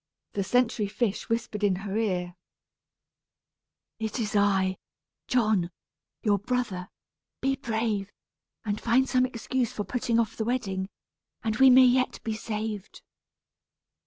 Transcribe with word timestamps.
The 0.33 0.43
sentry 0.43 0.87
fish 0.87 1.29
whispered 1.29 1.63
in 1.63 1.75
her 1.85 1.95
ear: 1.95 2.33
"It 3.99 4.17
is 4.19 4.35
I 4.35 4.79
John 5.27 5.69
your 6.23 6.39
brother; 6.39 6.89
be 7.39 7.55
brave, 7.55 8.11
and 8.65 8.81
find 8.81 9.07
some 9.07 9.27
excuse 9.27 9.71
for 9.71 9.83
putting 9.83 10.19
off 10.19 10.35
the 10.37 10.43
wedding, 10.43 10.89
and 11.43 11.57
we 11.57 11.69
may 11.69 11.85
yet 11.85 12.19
be 12.23 12.33
saved." 12.33 13.03